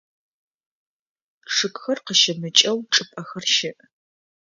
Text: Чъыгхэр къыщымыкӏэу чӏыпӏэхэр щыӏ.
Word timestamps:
Чъыгхэр 1.53 1.99
къыщымыкӏэу 2.05 2.79
чӏыпӏэхэр 2.93 3.45
щыӏ. 3.53 3.79